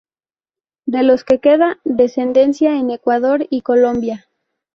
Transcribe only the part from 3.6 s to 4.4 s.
Colombia.